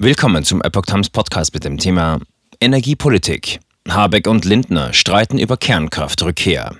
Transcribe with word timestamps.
Willkommen 0.00 0.42
zum 0.42 0.60
Epoch 0.60 0.86
Times 0.86 1.08
Podcast 1.08 1.54
mit 1.54 1.62
dem 1.62 1.78
Thema 1.78 2.18
Energiepolitik. 2.60 3.60
Habeck 3.88 4.26
und 4.26 4.44
Lindner 4.44 4.92
streiten 4.92 5.38
über 5.38 5.56
Kernkraftrückkehr. 5.56 6.74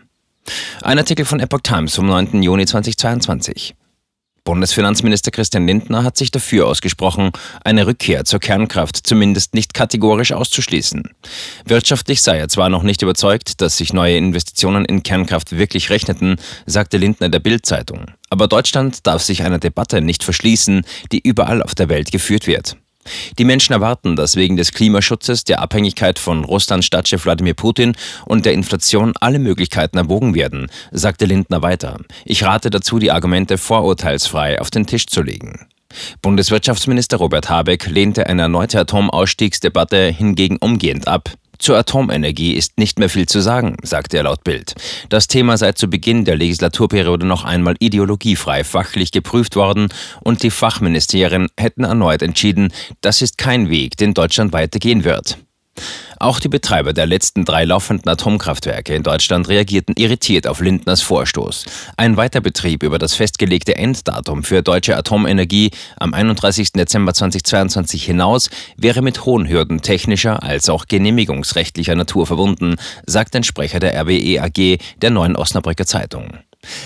Ein 0.82 0.98
Artikel 0.98 1.24
von 1.24 1.38
Epoch 1.38 1.60
Times 1.62 1.94
vom 1.94 2.06
9. 2.06 2.42
Juni 2.42 2.66
2022. 2.66 3.76
Bundesfinanzminister 4.42 5.30
Christian 5.30 5.64
Lindner 5.64 6.02
hat 6.02 6.16
sich 6.16 6.32
dafür 6.32 6.66
ausgesprochen, 6.66 7.30
eine 7.62 7.86
Rückkehr 7.86 8.24
zur 8.24 8.40
Kernkraft 8.40 9.06
zumindest 9.06 9.54
nicht 9.54 9.74
kategorisch 9.74 10.32
auszuschließen. 10.32 11.04
Wirtschaftlich 11.66 12.20
sei 12.20 12.38
er 12.38 12.48
zwar 12.48 12.68
noch 12.68 12.82
nicht 12.82 13.00
überzeugt, 13.00 13.60
dass 13.60 13.76
sich 13.76 13.92
neue 13.92 14.16
Investitionen 14.16 14.84
in 14.84 15.04
Kernkraft 15.04 15.56
wirklich 15.56 15.88
rechneten, 15.88 16.34
sagte 16.66 16.96
Lindner 16.96 17.28
der 17.28 17.38
Bild-Zeitung. 17.38 18.06
Aber 18.28 18.48
Deutschland 18.48 19.06
darf 19.06 19.22
sich 19.22 19.44
einer 19.44 19.60
Debatte 19.60 20.00
nicht 20.00 20.24
verschließen, 20.24 20.84
die 21.12 21.20
überall 21.20 21.62
auf 21.62 21.76
der 21.76 21.88
Welt 21.88 22.10
geführt 22.10 22.48
wird. 22.48 22.76
Die 23.38 23.44
Menschen 23.44 23.72
erwarten, 23.72 24.16
dass 24.16 24.36
wegen 24.36 24.56
des 24.56 24.72
Klimaschutzes, 24.72 25.44
der 25.44 25.60
Abhängigkeit 25.60 26.18
von 26.18 26.44
Russlands 26.44 26.86
Staatschef 26.86 27.24
Wladimir 27.24 27.54
Putin 27.54 27.96
und 28.26 28.46
der 28.46 28.52
Inflation 28.54 29.12
alle 29.20 29.38
Möglichkeiten 29.38 29.98
erwogen 29.98 30.34
werden, 30.34 30.70
sagte 30.90 31.24
Lindner 31.24 31.62
weiter. 31.62 31.98
Ich 32.24 32.44
rate 32.44 32.70
dazu, 32.70 32.98
die 32.98 33.12
Argumente 33.12 33.58
vorurteilsfrei 33.58 34.60
auf 34.60 34.70
den 34.70 34.86
Tisch 34.86 35.06
zu 35.06 35.22
legen. 35.22 35.66
Bundeswirtschaftsminister 36.22 37.18
Robert 37.18 37.48
Habeck 37.48 37.86
lehnte 37.86 38.26
eine 38.26 38.42
erneute 38.42 38.80
Atomausstiegsdebatte 38.80 40.08
hingegen 40.08 40.56
umgehend 40.56 41.06
ab. 41.06 41.30
Zur 41.58 41.76
Atomenergie 41.76 42.54
ist 42.54 42.78
nicht 42.78 42.98
mehr 42.98 43.08
viel 43.08 43.26
zu 43.26 43.40
sagen, 43.40 43.76
sagte 43.82 44.16
er 44.16 44.24
laut 44.24 44.44
Bild. 44.44 44.74
Das 45.08 45.28
Thema 45.28 45.56
sei 45.56 45.72
zu 45.72 45.88
Beginn 45.88 46.24
der 46.24 46.36
Legislaturperiode 46.36 47.26
noch 47.26 47.44
einmal 47.44 47.74
ideologiefrei 47.78 48.64
fachlich 48.64 49.12
geprüft 49.12 49.56
worden 49.56 49.88
und 50.22 50.42
die 50.42 50.50
Fachministerien 50.50 51.48
hätten 51.56 51.84
erneut 51.84 52.22
entschieden, 52.22 52.72
das 53.00 53.22
ist 53.22 53.38
kein 53.38 53.68
Weg, 53.68 53.96
den 53.96 54.14
Deutschland 54.14 54.52
weitergehen 54.52 55.04
wird. 55.04 55.38
Auch 56.18 56.40
die 56.40 56.48
Betreiber 56.48 56.92
der 56.92 57.06
letzten 57.06 57.44
drei 57.44 57.64
laufenden 57.64 58.08
Atomkraftwerke 58.08 58.94
in 58.94 59.02
Deutschland 59.02 59.48
reagierten 59.48 59.94
irritiert 59.96 60.46
auf 60.46 60.60
Lindners 60.60 61.02
Vorstoß. 61.02 61.64
Ein 61.96 62.16
Weiterbetrieb 62.16 62.82
über 62.82 62.98
das 62.98 63.14
festgelegte 63.14 63.76
Enddatum 63.76 64.44
für 64.44 64.62
deutsche 64.62 64.96
Atomenergie 64.96 65.70
am 65.98 66.14
31. 66.14 66.72
Dezember 66.72 67.12
2022 67.12 68.04
hinaus 68.04 68.48
wäre 68.76 69.02
mit 69.02 69.24
hohen 69.24 69.48
Hürden 69.48 69.82
technischer 69.82 70.42
als 70.42 70.68
auch 70.68 70.86
genehmigungsrechtlicher 70.86 71.94
Natur 71.94 72.26
verbunden, 72.26 72.76
sagt 73.06 73.34
ein 73.36 73.44
Sprecher 73.44 73.80
der 73.80 74.00
RWE 74.00 74.40
AG 74.40 74.78
der 75.02 75.10
Neuen 75.10 75.36
Osnabrücker 75.36 75.86
Zeitung. 75.86 76.38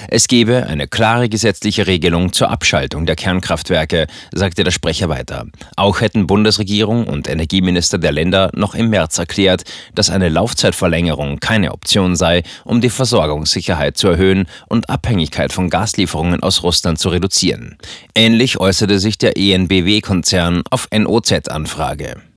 Es 0.08 0.28
gebe 0.28 0.66
eine 0.66 0.86
klare 0.86 1.28
gesetzliche 1.28 1.86
Regelung 1.86 2.32
zur 2.32 2.50
Abschaltung 2.50 3.06
der 3.06 3.16
Kernkraftwerke, 3.16 4.06
sagte 4.32 4.64
der 4.64 4.70
Sprecher 4.70 5.08
weiter. 5.08 5.46
Auch 5.76 6.00
hätten 6.00 6.26
Bundesregierung 6.26 7.06
und 7.06 7.28
Energieminister 7.28 7.98
der 7.98 8.12
Länder 8.12 8.50
noch 8.54 8.74
im 8.74 8.90
März 8.90 9.18
erklärt, 9.18 9.64
dass 9.94 10.10
eine 10.10 10.28
Laufzeitverlängerung 10.28 11.40
keine 11.40 11.72
Option 11.72 12.16
sei, 12.16 12.42
um 12.64 12.80
die 12.80 12.90
Versorgungssicherheit 12.90 13.96
zu 13.96 14.08
erhöhen 14.08 14.46
und 14.68 14.90
Abhängigkeit 14.90 15.52
von 15.52 15.70
Gaslieferungen 15.70 16.42
aus 16.42 16.62
Russland 16.62 16.98
zu 16.98 17.08
reduzieren. 17.08 17.76
Ähnlich 18.14 18.60
äußerte 18.60 18.98
sich 18.98 19.18
der 19.18 19.36
ENBW-Konzern 19.36 20.62
auf 20.70 20.88
NOZ-Anfrage. 20.92 22.22